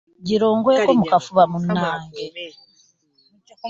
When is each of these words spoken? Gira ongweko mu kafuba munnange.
Gira 0.25 0.45
ongweko 0.53 0.89
mu 0.99 1.05
kafuba 1.11 1.43
munnange. 1.51 2.23